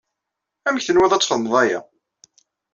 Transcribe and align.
Amek 0.67 0.83
tenwiḍ 0.85 1.11
ad 1.13 1.21
txedmeḍ 1.21 1.53
aya? 1.61 1.79